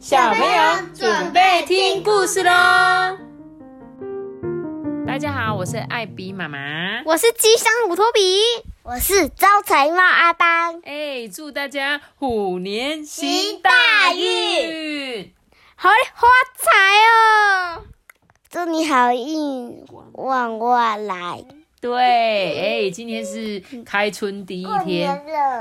[0.00, 2.50] 小朋友准备听故事喽！
[5.06, 6.58] 大家好，我是艾比妈妈，
[7.04, 8.40] 我是吉祥虎托比，
[8.82, 10.80] 我是招财猫阿邦。
[10.86, 15.34] 哎，祝大家虎年行大运，
[15.76, 16.70] 好发财
[17.76, 17.84] 哦！
[18.48, 21.44] 祝你好运旺旺来。
[21.80, 25.18] 对，哎，今天是开春第一天，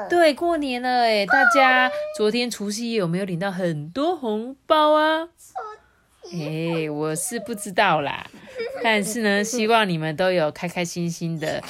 [0.10, 5.29] 对，过年了，哎，大家昨天除夕夜有没有领到很多红包啊？
[6.34, 8.29] 哎，我是不知道啦，
[8.84, 11.64] 但是呢，希望你们都有开开心心的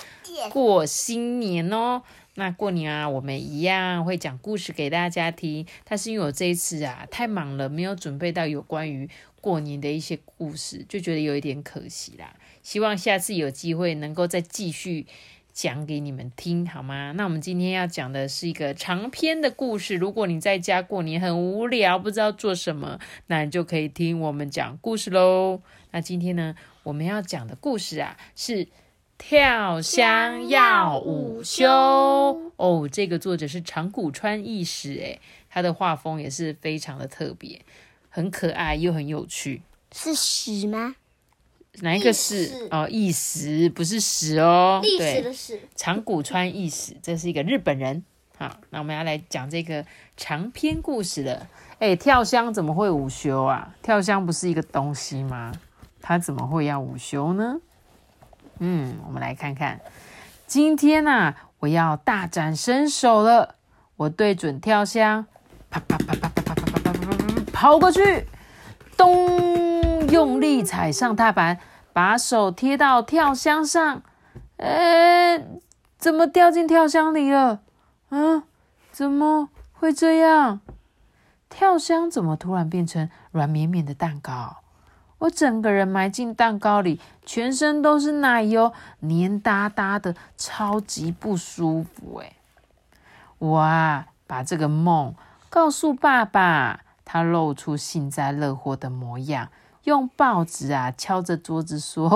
[0.51, 2.01] 过新年哦。
[2.33, 9.07] 那过年啊，我们一样会讲故事给大家听，但是因为我这一次啊太忙了，没有准备到有关于
[9.41, 12.33] 过年的一些故事，就觉得有一点可惜啦。
[12.69, 15.07] 希望下次有机会能够再继续
[15.51, 17.11] 讲给你们听，好吗？
[17.13, 19.95] 那我们今天要讲的是一个长篇的故事。
[19.95, 25.63] 如果你在家过年很无聊，不知道做什么，那你就可以听我们讲故事喽。
[25.89, 26.53] 那今天呢，
[26.83, 28.67] 我们要讲的故事啊，是
[29.17, 31.67] 跳香要午休
[32.57, 32.87] 哦。
[32.91, 37.61] 这个作者是长谷川义史，诶，他的画风也是非常的特别，
[38.09, 39.63] 很可爱又很有趣。
[39.91, 40.97] 是史吗？
[41.81, 42.87] 哪一个是哦？
[42.89, 45.59] 意史不是史哦，历史的史。
[45.75, 48.03] 长谷川义史，这是一个日本人。
[48.37, 49.85] 好，那我们要来讲这个
[50.17, 51.47] 长篇故事了。
[51.79, 53.73] 哎，跳箱怎么会午休啊？
[53.81, 55.51] 跳箱不是一个东西吗？
[56.01, 57.57] 他怎么会要午休呢？
[58.59, 59.79] 嗯，我们来看看。
[60.47, 63.55] 今天啊，我要大展身手了。
[63.95, 65.25] 我对准跳箱，
[65.69, 68.25] 啪啪啪啪啪啪啪啪啪啪啪，跑过去，
[68.95, 71.59] 咚，用力踩上踏板。
[71.91, 74.03] 把手贴到跳箱上，
[74.57, 75.43] 哎，
[75.97, 77.61] 怎么掉进跳箱里了？
[78.09, 78.43] 啊，
[78.91, 80.61] 怎么会这样？
[81.49, 84.57] 跳箱怎么突然变成软绵绵的蛋糕？
[85.17, 92.21] 我整个人埋进蛋糕里，全身都是奶油，黏哒哒的，超级不舒服。
[92.23, 92.33] 哎，
[93.39, 95.15] 我啊，把这个梦
[95.49, 99.49] 告诉爸爸，他露出幸灾乐祸的模样。
[99.89, 102.07] 用报纸啊敲着桌子说：“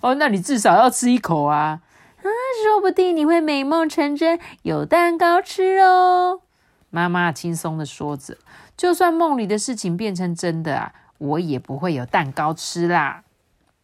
[0.00, 1.82] 哦，那你至少要吃一口啊！
[2.16, 2.26] 啊，
[2.64, 6.40] 说不定你会美梦成真，有蛋糕吃哦。”
[6.88, 8.38] 妈妈轻松的说着
[8.78, 13.24] ：“就算梦里的事情变成真的啊，我也不会有蛋糕吃啦。”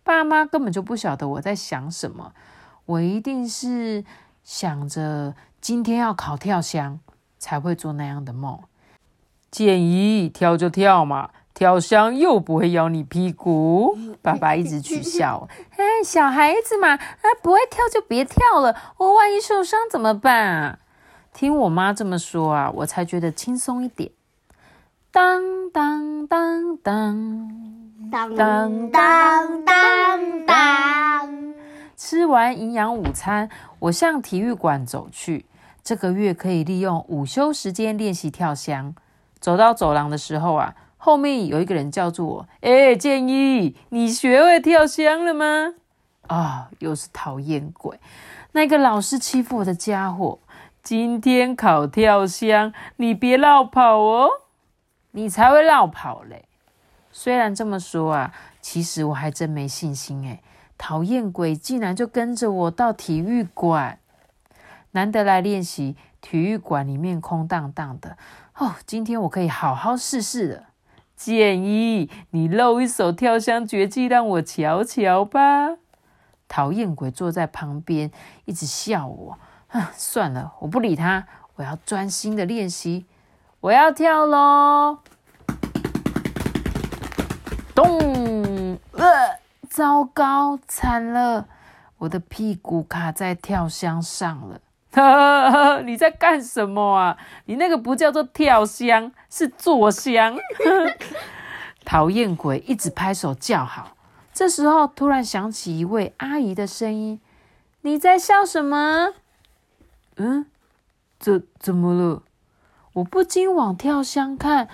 [0.03, 2.33] 爸妈根本就不晓得我在想什么，
[2.87, 4.05] 我一定是
[4.43, 6.99] 想着今天要考跳箱，
[7.39, 8.59] 才会做那样的梦。
[9.51, 11.29] 建议跳就跳嘛。
[11.55, 15.49] 跳箱又不会咬你屁股，爸爸一直取笑。
[15.79, 20.79] 哎，小孩子嘛，啊，不会跳就别跳了，我万一受伤怎么办啊？
[21.33, 24.11] 听我妈这么说啊，我才觉得轻松一点。
[25.13, 31.55] 当当当当当当当当当，
[31.97, 33.49] 吃完营养午餐，
[33.79, 35.47] 我向体育馆走去。
[35.85, 38.93] 这个月可以利用午休时间练习跳箱。
[39.39, 40.75] 走到走廊的时候啊。
[41.05, 45.75] 后面有一个人叫住我，哎，建议你学会跳箱了吗？
[46.29, 48.01] 啊，又是讨厌鬼，
[48.53, 50.39] 那个老是欺负我的家伙。
[50.83, 54.31] 今天考跳箱，你别绕跑哦，
[55.11, 56.47] 你才会绕跑嘞。
[57.13, 58.33] 虽然这么说啊，
[58.63, 60.41] 其实我还真没信心哎。
[60.79, 63.99] 讨厌鬼竟然就跟着我到体育馆，
[64.93, 68.17] 难得来练习，体育馆里面空荡荡的
[68.57, 70.65] 哦，今天我可以好好试试了。
[71.17, 75.77] 建议你露一手跳箱绝技让我瞧瞧吧。
[76.49, 78.11] 讨厌鬼坐在旁边，
[78.45, 79.39] 一直笑我。
[79.69, 81.27] 啊，算了，我不理他，
[81.57, 83.07] 我要专心的练习。
[83.61, 84.99] 我要跳喽！
[87.75, 88.79] 咚！
[88.93, 89.39] 呃，
[89.69, 91.49] 糟糕，惨了，
[91.99, 94.61] 我的屁股卡在跳箱上了。
[95.85, 97.17] 你在干什么啊？
[97.47, 100.37] 你那个不叫做跳箱，是坐箱。
[101.85, 103.97] 讨厌鬼一直拍手叫好。
[104.33, 107.21] 这时候突然响起一位阿姨的声音
[107.83, 109.15] ：“你在笑什么？”
[110.17, 110.47] 嗯，
[111.19, 112.23] 怎怎么了？
[112.95, 114.69] 我不禁往跳箱看，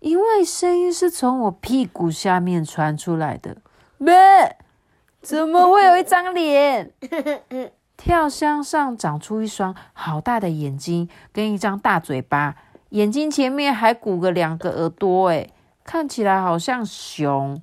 [0.00, 3.56] 因为声音是从我屁股下面传出来的。
[3.98, 4.56] 咩？
[5.20, 6.92] 怎么会有一张脸？
[8.04, 12.54] 跳箱上长出一双好大的眼睛，跟一张大嘴巴，
[12.90, 15.54] 眼睛前面还鼓个两个耳朵，诶
[15.84, 17.62] 看起来好像熊，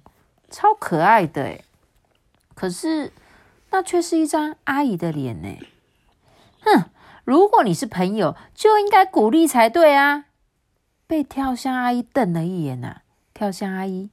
[0.49, 1.63] 超可爱的诶
[2.55, 3.13] 可是
[3.69, 5.59] 那却是一张阿姨的脸呢。
[6.61, 6.85] 哼，
[7.23, 10.25] 如果你是朋友，就应该鼓励才对啊！
[11.05, 13.01] 被跳箱阿姨瞪了一眼呐，
[13.35, 14.09] 跳箱阿姨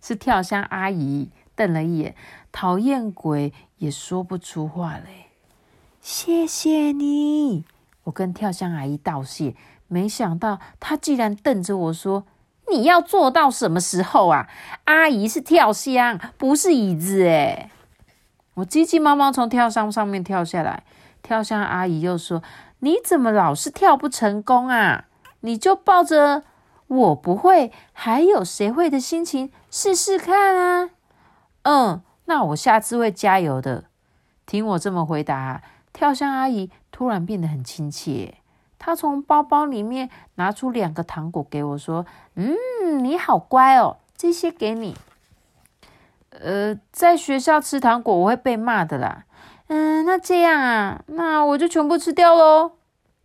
[0.00, 2.16] 是跳箱阿姨， 瞪了一眼，
[2.50, 5.28] 讨厌鬼也说不出话嘞。
[6.02, 7.64] 谢谢你，
[8.02, 9.54] 我跟跳箱阿姨道谢，
[9.86, 12.24] 没想到她竟然瞪着我说
[12.68, 14.48] ：“你要做到什么时候啊？
[14.86, 17.70] 阿姨是跳箱，不是椅子诶
[18.54, 20.82] 我急急忙忙从跳箱上面跳下来，
[21.22, 22.42] 跳箱阿姨又说
[22.80, 25.04] ：“你怎么老是跳不成功啊？
[25.42, 26.42] 你就抱着
[26.88, 30.90] 我不会，还有谁会的心情试试看啊？”
[31.62, 33.84] 嗯，那我下次会加油的。
[34.44, 35.62] 听我这么回答，
[35.92, 38.34] 跳箱阿姨突然变得很亲切。
[38.78, 42.04] 她从包包里面拿出两个糖果给我，说
[42.34, 44.96] ：“嗯，你好乖哦，这些给你。”
[46.30, 49.24] 呃，在学校吃糖果我会被骂的啦。
[49.68, 52.72] 嗯，那这样啊，那我就全部吃掉喽。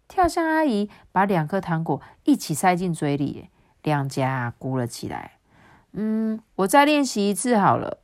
[0.08, 3.50] 跳箱阿姨把两颗糖果一起塞进嘴里，
[3.81, 5.31] 两颊鼓了起来。
[5.94, 7.98] 嗯，我再练习一次好了。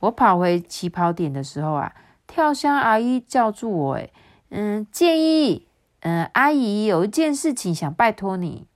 [0.00, 1.94] 我跑回起跑点的时候啊，
[2.32, 4.10] 跳箱阿姨叫住我，诶
[4.48, 5.66] 嗯，建议，
[6.00, 8.66] 嗯，阿姨有一件事情想拜托你。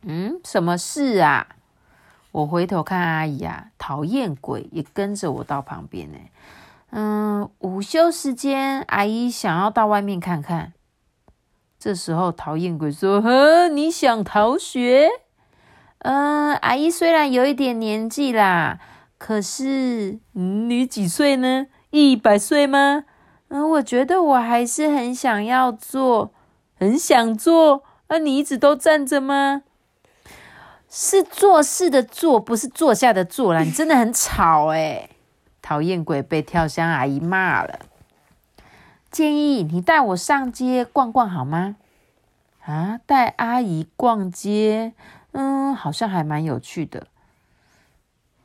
[0.00, 1.46] 嗯，什么事啊？
[2.32, 6.18] 我回头看阿姨啊，讨厌鬼也跟着我到旁边呢。
[6.92, 10.72] 嗯，午休时间，阿姨想要到外面看看。
[11.78, 15.10] 这时候，讨厌鬼说：“呵，你想逃学？
[15.98, 18.80] 嗯，阿姨虽然有一点年纪啦，
[19.18, 21.66] 可是你几岁呢？
[21.90, 23.04] 一百岁吗？
[23.48, 26.32] 嗯，我觉得我还是很想要做，
[26.78, 27.84] 很想做。
[28.06, 29.62] 啊，你一直都站着吗？”
[30.92, 33.60] 是做事的做，不是坐下的坐啦！
[33.60, 35.08] 你真的很吵哎，
[35.62, 37.78] 讨厌鬼被跳箱阿姨骂了。
[39.08, 41.76] 建议你带我上街逛逛好吗？
[42.64, 44.92] 啊，带阿姨逛街，
[45.30, 47.06] 嗯，好像还蛮有趣的。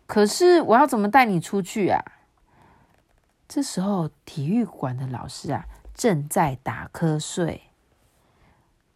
[0.06, 2.00] 可是我要怎么带你出去啊？
[3.47, 7.62] 这时候体育馆的老师啊正在打瞌睡。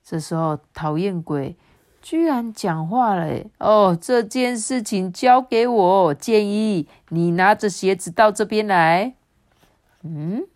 [0.03, 1.55] 这时候讨厌鬼。
[2.01, 3.95] 居然讲话了哦！
[3.99, 9.15] 这件事情交给我，建议你拿着鞋子到这边来。
[10.03, 10.47] 嗯，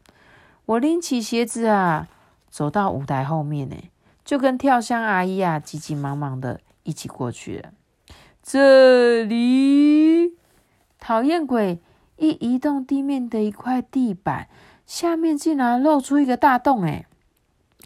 [0.66, 2.08] 我拎起鞋子啊，
[2.50, 3.76] 走到舞台后面呢，
[4.24, 7.74] 就跟跳箱阿姨啊急急忙忙的一起过去了。
[8.42, 10.38] 这里，
[10.98, 11.82] 讨厌鬼
[12.24, 14.48] 一移动地面的一块地板，
[14.86, 17.06] 下面竟然露出一个大洞哎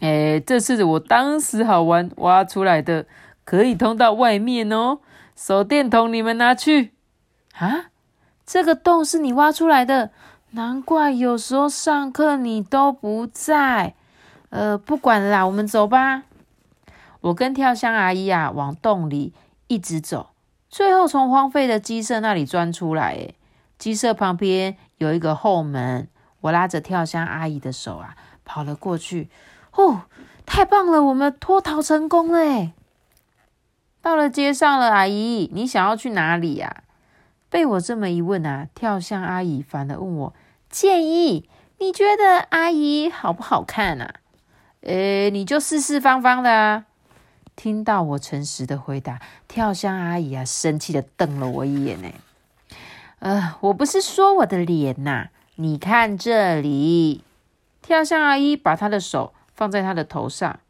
[0.00, 3.06] 哎，这是我当时好玩挖出来的。
[3.44, 4.98] 可以通到外面哦，
[5.34, 6.92] 手电筒你们拿去
[7.54, 7.86] 啊！
[8.44, 10.10] 这个洞是你挖出来的，
[10.50, 13.94] 难怪有时候上课你都不在。
[14.50, 16.24] 呃，不管啦，我们走吧。
[17.22, 19.32] 我跟跳箱阿姨啊，往洞里
[19.66, 20.28] 一直走，
[20.68, 23.12] 最后从荒废的鸡舍那里钻出来。
[23.12, 23.34] 诶
[23.78, 26.08] 鸡舍旁边有一个后门，
[26.40, 29.30] 我拉着跳箱阿姨的手啊，跑了过去。
[29.72, 30.02] 哦，
[30.44, 32.72] 太棒了，我们脱逃成功了！
[34.02, 36.82] 到了街上了，阿姨，你想要去哪里呀？
[37.48, 40.34] 被我这么一问啊，跳箱阿姨反而问我
[40.68, 41.48] 建议，
[41.78, 44.14] 你觉得阿姨好不好看啊？
[44.80, 46.84] 呃，你就四四方方的啊。
[47.54, 52.08] 听到我诚实的回答，跳箱阿姨啊，生气的瞪了我一眼呢。
[53.20, 57.24] 呃，我不是说我的脸呐，你看这里。
[57.80, 60.60] 跳向阿姨把她的手放在她的头上。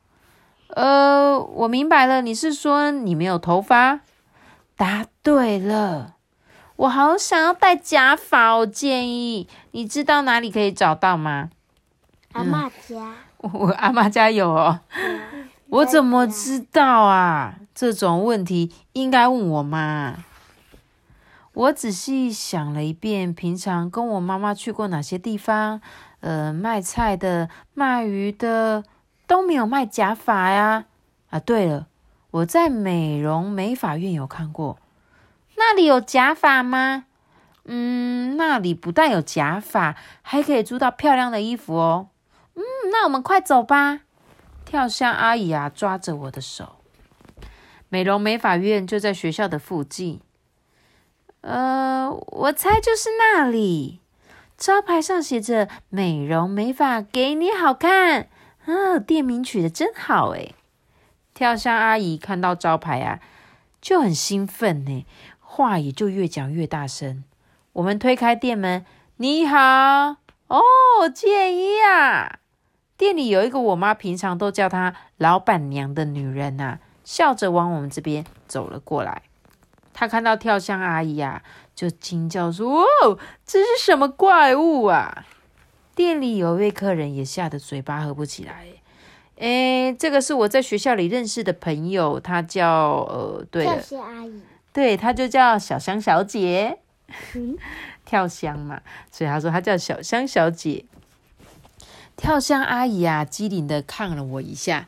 [0.69, 4.01] 呃，我明白了，你是说你没有头发？
[4.77, 6.15] 答对了，
[6.77, 11.51] 我好想要戴假发，我建议你知道哪里可以找到吗？
[12.33, 14.81] 阿妈家，我阿妈家有哦。
[15.71, 17.57] 我怎么知道啊？
[17.75, 20.25] 这种问题应该问我妈。
[21.59, 25.81] 我仔细想了一遍，平常跟我妈妈去过哪些地方？
[26.21, 28.85] 呃，卖菜的，卖鱼的。
[29.27, 30.87] 都没有卖假发呀！
[31.29, 31.87] 啊，对了，
[32.31, 34.79] 我在美容美发院有看过，
[35.57, 37.05] 那里有假发吗？
[37.65, 42.09] 嗯，那里不但有假发，还可以租到漂亮的衣服哦。
[42.55, 44.01] 嗯，那我们快走吧。
[44.65, 46.77] 跳箱阿姨啊，抓着我的手。
[47.91, 50.21] 美容美发院就在学校的附近。
[51.49, 54.01] 呃，我猜就是那里，
[54.59, 58.29] 招牌上写着“美容美发给你好看”。
[58.69, 60.55] 啊，店名取的真好诶
[61.33, 63.21] 跳箱阿姨看到招牌啊，
[63.81, 65.07] 就很兴奋呢，
[65.41, 67.25] 话也就越讲越大声。
[67.73, 68.85] 我们推开店门，
[69.17, 69.57] 你好
[70.49, 70.61] 哦，
[71.15, 72.41] 建议啊，
[72.99, 79.23] 店里有一个我妈平常都叫她老板娘的女人呐，笑着往我们这边走了过来。
[79.99, 81.43] 他看到跳箱阿姨啊，
[81.75, 85.27] 就惊叫说：“哦，这是什么怪物啊！”
[85.97, 88.65] 店里有一位客人也吓得嘴巴合不起来。
[89.39, 94.41] 诶，这个是我在学校里认识的朋友，他叫呃，对了跳，箱阿姨，
[94.73, 96.79] 对，他就叫小香小姐，
[98.07, 100.85] 跳箱嘛，所以他说他叫小香小姐。
[102.17, 104.87] 跳箱阿姨啊，机灵的看了我一下，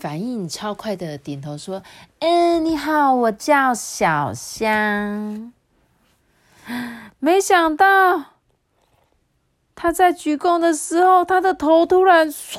[0.00, 1.82] 反应超快的点头说
[2.20, 5.52] ：“嗯，你好，我叫小香。”
[7.20, 8.24] 没想到
[9.74, 12.58] 他在鞠躬的时候，他的头突然唰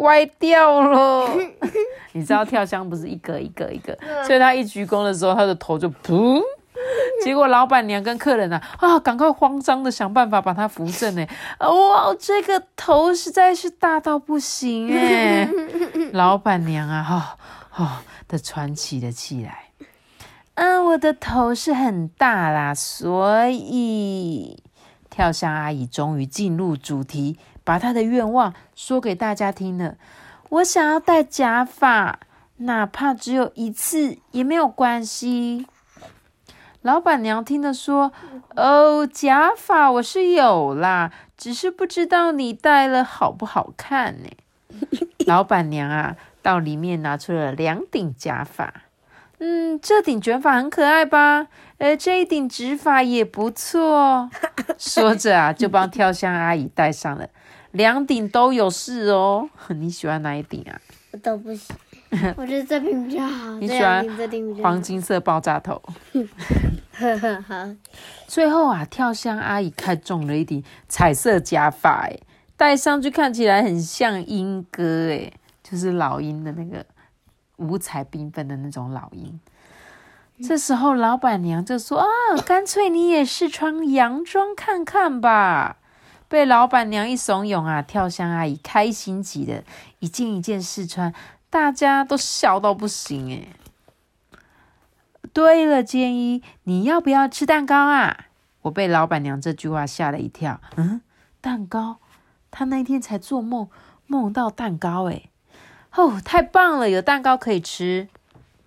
[0.00, 1.30] 歪掉了。
[2.12, 3.96] 你知道跳箱不是一个一个一个，
[4.26, 6.42] 所以他一鞠躬的时候，他的头就噗。
[7.22, 11.26] 结果老板娘跟客人啊啊，赶快慌张的想办法把他扶正呢。
[11.60, 15.48] 哇，这个头实在是大到不行哎！
[16.12, 17.36] 老板娘啊，哈、
[17.76, 19.70] 哦、的喘起了气来。
[20.56, 24.62] 嗯，我的头是很大啦，所以
[25.10, 29.94] 跳箱阿姨终于进入主题，把她的愿望说给大家听了。
[30.50, 32.20] 我想要戴假发，
[32.58, 35.66] 哪怕只有一次也没有关系。
[36.84, 38.12] 老板娘听了说
[38.56, 44.28] ：“哦，假发我是有啦，只是不知道你戴了好不好看呢。”
[45.26, 48.82] 老板娘啊，到里面拿出了两顶假发。
[49.38, 51.46] 嗯，这顶卷发很可爱吧？
[51.78, 54.28] 呃，这一顶直发也不错。
[54.76, 57.26] 说着啊，就帮跳箱阿姨戴上了，
[57.72, 59.48] 两顶都有事哦。
[59.74, 60.76] 你喜欢哪一顶啊？
[61.12, 61.74] 我都不行，
[62.36, 63.58] 我觉得这顶比较好。
[63.58, 64.06] 你喜欢
[64.62, 65.80] 黄金色爆炸头。
[68.28, 72.18] 最后啊，跳箱阿姨看中了一顶彩色假发，哎，
[72.56, 76.84] 戴上去看起来很像莺歌，哎，就是老鹰的那个
[77.56, 79.40] 五彩缤纷的那种老鹰。
[80.42, 82.06] 这时候老板娘就说：“啊，
[82.44, 85.78] 干脆你也试穿洋装看看吧。”
[86.26, 89.62] 被老板娘一怂恿啊，跳箱阿姨开心极了，
[90.00, 91.14] 一件一件试穿，
[91.54, 93.46] 大家都笑到不行，哎。
[95.32, 98.26] 对了，建一你要不要吃蛋糕啊？
[98.62, 100.60] 我被老板娘这句话吓了一跳。
[100.74, 101.00] 嗯，
[101.40, 101.98] 蛋糕？
[102.50, 103.68] 他那天才做梦，
[104.08, 105.30] 梦到蛋糕，诶。
[105.94, 108.08] 哦，太棒了，有蛋糕可以吃。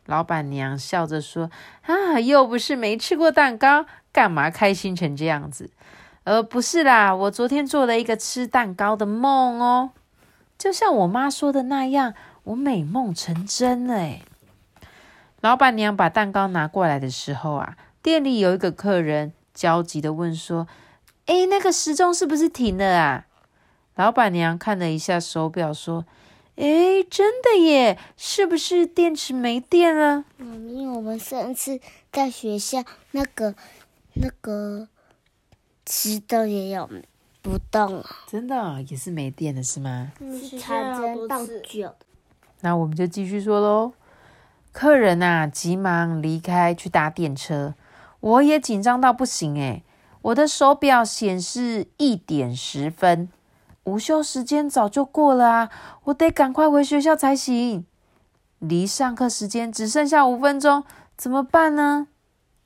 [0.05, 1.51] 老板娘笑着说
[1.83, 5.71] ：“啊，又不是没吃过蛋糕，干嘛开心成这样子？
[6.23, 9.89] 呃，不是啦，我昨天做了一个吃蛋糕的梦哦，
[10.57, 12.13] 就像我妈说的那样，
[12.47, 14.21] 我美梦成真了，诶。
[15.41, 20.65] 老板娘把蛋糕拿过来的时候啊，店里有一个客人焦急的问说
[21.27, 23.27] ：“诶，那个时钟是不是停了啊？”
[23.95, 26.05] 老板娘看了一下手表，说
[26.55, 31.81] ：“诶，真的耶，是不是电池没电了？”嗯，因为我们上次
[32.13, 33.55] 在学校那个
[34.13, 34.87] 那个
[35.85, 36.89] 时钟也有
[37.41, 40.13] 不动啊，真的哦也是没电了，是吗？
[40.49, 41.93] 是传真到九。
[42.61, 43.93] 那我们就继续说喽。
[44.71, 47.73] 客人啊，急忙离开去搭电车，
[48.19, 49.83] 我也紧张到不行诶，
[50.21, 53.29] 我的手表显示一点十分，
[53.85, 55.69] 午休时间早就过了啊，
[56.05, 57.85] 我得赶快回学校才行。
[58.59, 60.83] 离上课时间只剩下五分钟，
[61.15, 62.07] 怎么办呢？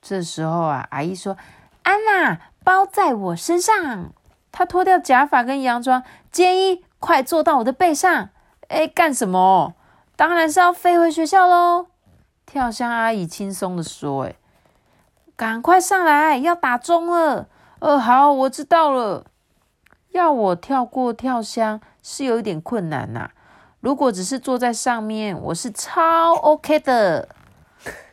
[0.01, 1.37] 这时候啊，阿姨说
[1.83, 4.11] ：“安娜，包在我身上。”
[4.51, 8.29] 她脱掉假发跟洋装，建议快坐到我的背上。
[8.67, 9.75] 哎，干什么？
[10.21, 11.87] 当然是要飞回学校喽。
[12.45, 14.35] 跳箱阿姨轻松的说：“哎，
[15.35, 17.47] 赶快上来，要打钟了。”
[17.81, 19.25] 呃，好，我知道了。
[20.11, 23.31] 要我跳过跳箱是有一点困难呐、
[23.79, 27.27] 如果只是坐在上面，我是超 OK 的。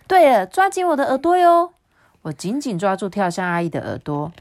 [0.07, 1.75] 对了，抓紧我的耳朵哟！
[2.23, 4.33] 我紧紧抓住跳箱阿姨的耳朵。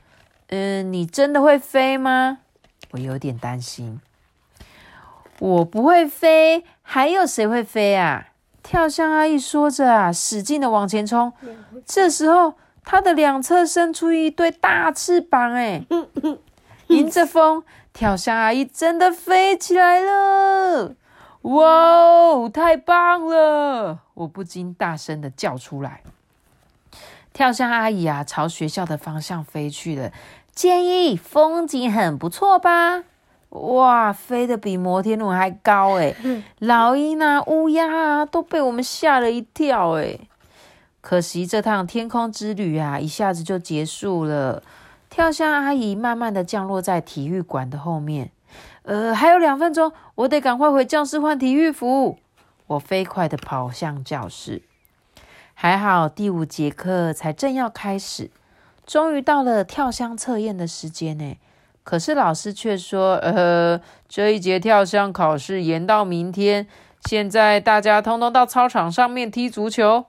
[0.47, 2.37] 嗯，你真的会飞吗？
[2.91, 3.99] 我有点担心。
[5.39, 8.27] 我不会飞，还有谁会飞啊？
[8.63, 11.31] 跳箱阿姨说着啊，使劲的往前冲。
[11.85, 15.83] 这时候，她的两侧伸出一对大翅膀，哎，
[16.87, 17.63] 迎着风，
[17.93, 20.95] 跳箱阿姨真的飞起来了！
[21.43, 23.99] 哇哦，太棒了！
[24.15, 26.01] 我不禁大声的叫出来。
[27.31, 30.11] 跳箱阿姨啊，朝学校的方向飞去了。
[30.53, 33.03] 建议风景很不错吧？
[33.49, 36.15] 哇，飞得比摩天轮还高诶！
[36.59, 40.27] 老鹰啊、乌鸦啊都被我们吓了一跳诶！
[41.01, 44.61] 可惜这趟天空之旅啊，一下子就结束了。
[45.09, 48.31] 跳箱阿姨慢慢的降落在体育馆的后面。
[48.83, 52.17] 呃，还有两分钟，我得赶快回教室换体育服。
[52.67, 54.63] 我飞快的跑向教室。
[55.53, 58.29] 还好第五节课才正要开始，
[58.85, 61.37] 终于到了跳箱测验的时间呢。
[61.87, 63.79] 可是老师却说：“呃，
[64.09, 66.67] 这一节跳箱考试延到明天。
[67.05, 70.07] 现在大家通通到操场上面踢足球。”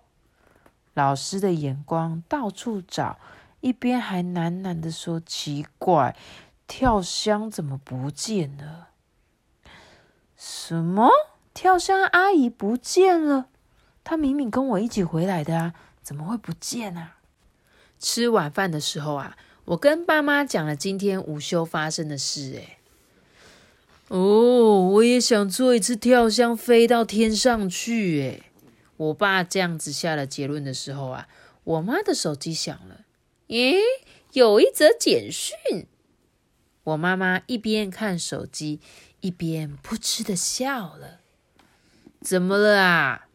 [0.94, 3.20] 老师的眼光到处找，
[3.60, 6.16] 一边还喃喃的说：“奇怪，
[6.66, 8.88] 跳箱怎么不见了？
[10.36, 11.08] 什么？
[11.54, 13.46] 跳箱阿姨不见了？
[14.02, 17.18] 她明明跟我一起回来的啊，怎么会不见啊？”
[18.00, 19.36] 吃晚饭的时候啊。
[19.68, 22.78] 我跟爸妈讲了今天午休发生的事，哎，
[24.08, 28.50] 哦，我也想做一次跳箱飞到天上去，哎，
[28.96, 31.28] 我爸这样子下了结论的时候啊，
[31.64, 33.04] 我妈的手机响了，
[33.48, 33.76] 咦，
[34.32, 35.86] 有一则简讯。
[36.84, 38.80] 我妈妈一边看手机，
[39.20, 41.20] 一边噗嗤的笑了。
[42.22, 43.28] 怎么了啊？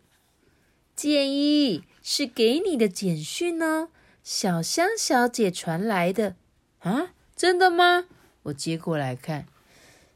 [0.95, 3.89] 建议是给你的简讯呢。
[4.23, 6.37] 小香小姐传来的
[6.79, 8.05] 啊，真的吗？
[8.43, 9.47] 我接过来看。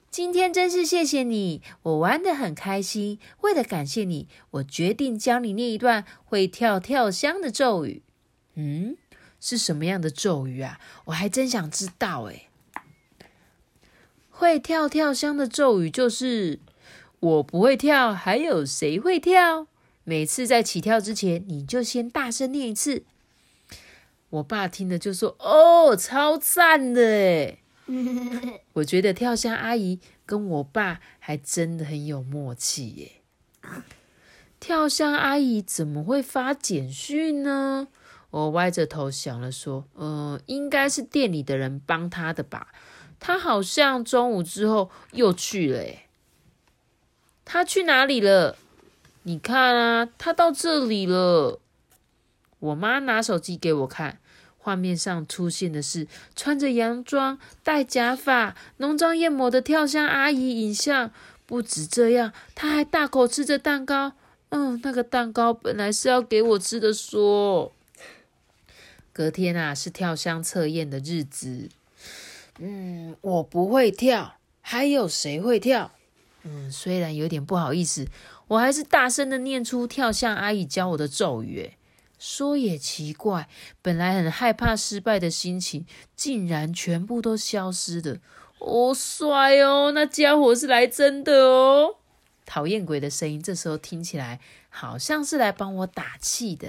[0.10, 3.20] 今天真是谢谢你，我玩的很开心。
[3.42, 8.02] 为了感谢你，我决定教你念一段会跳跳箱的咒语。
[8.56, 8.96] 嗯，
[9.42, 10.80] 是什么样的咒语啊？
[11.06, 12.24] 我还真想知道。
[12.24, 12.48] 诶
[14.30, 16.60] 会跳跳箱的咒语就是
[17.20, 19.68] 我不会跳，还有谁会跳？
[20.06, 23.04] 每次在起跳之前，你就先大声念一次。
[24.30, 27.64] 我爸听了就说：“哦，超赞的诶
[28.74, 33.12] 我觉得跳箱阿姨跟我爸还真的很有默契耶。
[34.60, 37.88] 跳箱阿姨怎么会发简讯呢？
[38.30, 42.68] 我歪着头想了说：“嗯，应该是店里的人帮他的吧。
[43.20, 45.80] 他好像中午之后又去了。
[45.80, 46.04] 诶
[47.46, 48.58] 他去哪里了？
[49.24, 51.62] 你看啊，他到这里了。”
[52.60, 54.20] 我妈拿手机给我看，
[54.58, 61.12] 画面上出现的是穿着洋装、戴假发、浓妆艳抹的跳箱阿姨影像。
[61.46, 64.12] 不止这样，她还大口吃着蛋糕。
[64.50, 66.92] 嗯，那个蛋糕本来是要给我吃的。
[66.92, 67.72] 说，
[69.14, 71.70] 隔天啊是跳箱测验的日子。
[72.60, 75.92] 嗯，我不会跳，还有谁会跳？
[76.44, 78.08] 嗯，虽然有点不好意思，
[78.50, 81.72] 我还是大声的念出跳箱阿姨教我的咒语。
[82.18, 83.48] 说也奇怪，
[83.82, 88.18] 本来很害怕失败的心情，竟然全部都消失了。
[88.60, 91.98] 哦，帅哦，那家伙是来真的哦！
[92.46, 96.68] 讨厌鬼的声音这时候听起来好像是来帮我打气的。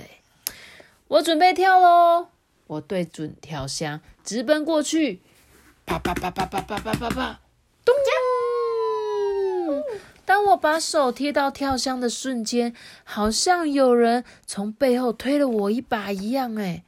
[1.07, 2.29] 我准备跳喽！
[2.67, 5.23] 我对准跳箱直奔过去，
[5.87, 7.41] 啪啪啪啪啪啪啪啪啪，
[10.39, 12.73] 当我把手贴到跳箱的瞬间，
[13.03, 16.55] 好像有人从背后推了我一把一样。
[16.55, 16.85] 哎，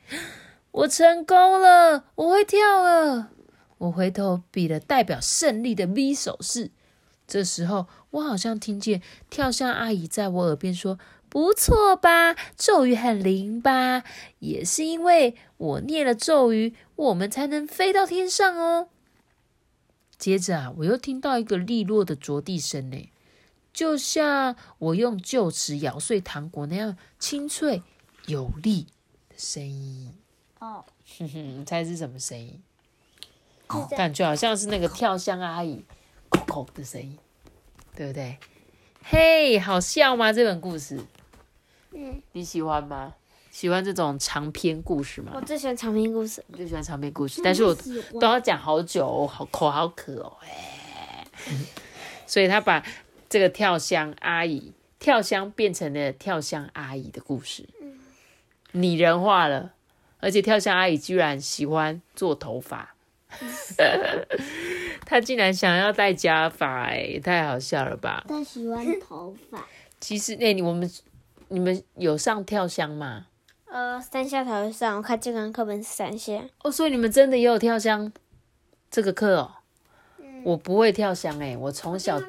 [0.71, 3.31] 我成功了，我会跳了。
[3.79, 6.71] 我回头比了代表胜利的 V 手势。
[7.27, 14.05] 这时候，我好像听见跳箱阿姨在我耳边说：“不错吧，咒语很灵吧？
[14.39, 18.91] 也是因为我念了咒语，我们才能飞到天上哦。”
[20.17, 23.10] 接着啊，我又听到一个利落的着地声呢。
[23.73, 27.83] 就像我用臼齿咬碎糖果那样清脆
[28.27, 28.87] 有力
[29.29, 30.13] 的声音
[30.59, 30.85] 哦，
[31.19, 32.61] 哼哼，猜是什么声音？
[33.97, 35.85] 感觉好像是那个跳箱阿姨
[36.29, 37.17] “扣扣”的声音，
[37.95, 38.37] 对不对？
[39.05, 40.33] 嘿，好笑吗？
[40.33, 40.99] 这本故事，
[41.93, 43.15] 嗯，你喜欢吗？
[43.51, 45.33] 喜欢这种长篇故事吗？
[45.35, 47.75] 我最喜欢长篇故事，最喜欢长篇故事，但是我
[48.21, 51.25] 都要讲好久，好口好渴哦，哎，
[52.27, 52.85] 所以他把。
[53.31, 57.65] 这个跳箱阿姨跳箱变成了跳箱阿姨的故事，
[58.73, 59.73] 拟人化了，
[60.19, 62.97] 而且跳箱阿姨居然喜欢做头发，
[65.07, 68.25] 她竟然想要戴假发，哎，太好笑了吧？
[68.29, 69.65] 她喜欢头发。
[70.01, 70.91] 其实，哎，你我们
[71.49, 73.27] 你们有上跳箱吗？
[73.67, 76.43] 呃，三下才会上，我看健康课本是三下。
[76.65, 78.13] 哦，所以你们真的也有跳箱
[78.91, 79.53] 这个课哦？
[80.43, 82.21] 我不会跳箱，哎，我从小。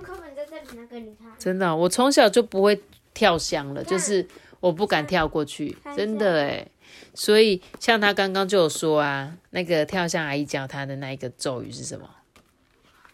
[1.37, 2.81] 真的，我从小就不会
[3.13, 4.27] 跳箱了，就是
[4.59, 6.67] 我不敢跳过去，真的哎。
[7.13, 12.09] 所以像他刚刚就有说啊，那个跳箱阿姨教他的那一个咒语是什么？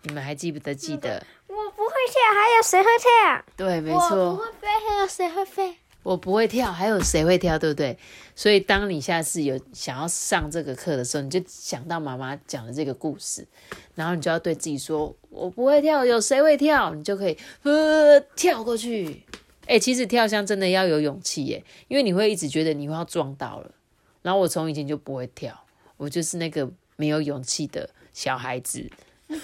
[0.03, 0.73] 你们还记不得？
[0.73, 1.25] 记得？
[1.47, 3.45] 我不会跳，还有谁会跳？
[3.55, 4.15] 对，没错。
[4.15, 5.77] 我不会飞，还有谁会飞？
[6.03, 7.57] 我不会跳，还有谁会跳？
[7.59, 7.97] 对不对？
[8.37, 13.47] 所以当你下次有想要上这个课的时候，你就想到妈妈讲的这个故事，
[13.95, 19.23] 然后你就要对自己说：“我不会跳，有谁会跳？”你就可以呃跳过去，
[19.65, 23.71] 哎、其实跳箱真的要有勇气耶，因为你会一直觉得你会要撞到了。
[24.21, 25.59] 然后我从以前就不会跳，
[25.97, 28.87] 我就是那个没有勇气的小孩子，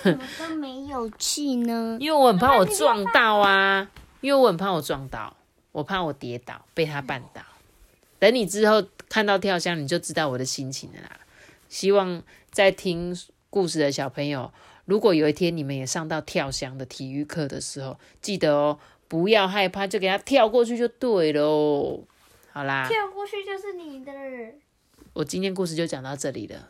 [0.04, 1.98] 怎么都没有气呢？
[2.00, 3.90] 因为我很怕我撞到啊，
[4.22, 5.36] 因为我很怕我撞到，
[5.72, 7.42] 我怕我跌倒被他绊倒。
[8.24, 11.20] 等你之后看到跳箱，你就知道我的心情了啦。
[11.68, 13.14] 希望在听
[13.50, 14.50] 故事的小朋友，
[14.86, 22.00] 如果有一天你们也上到跳箱的体育课的时候，记得哦，不要害怕，就给他跳过去就对了哦。
[22.54, 24.14] 好啦，跳过去就是你的。
[25.12, 26.70] 我今天故事就讲到这里了。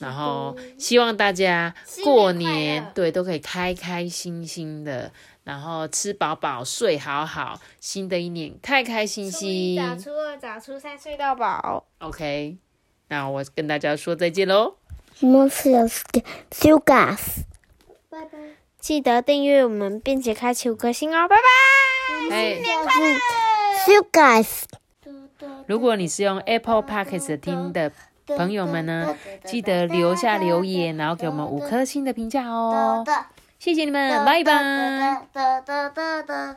[0.00, 5.10] 然后希望大家过年对都可以开开心心的，
[5.50, 9.76] 然后吃饱饱睡好好，新的一年开开心初一心。
[9.84, 11.84] 早、初二早、初三睡到饱。
[11.98, 12.56] OK，
[13.08, 14.76] 那我跟大家说再见喽。
[15.12, 16.04] 什么是 s
[16.52, 17.18] gas？
[18.08, 18.38] 拜拜。
[18.78, 22.36] 记得订阅我们，并且开启五颗星哦，拜拜。
[22.36, 22.62] 哎
[23.74, 24.62] ，s gas。
[25.66, 27.90] 如果你是用 Apple Podcast 听的
[28.24, 33.04] 朋友们呢，记得留下留言，然后给我们五颗星的评价哦。
[33.60, 35.26] 谢谢你们，拜拜。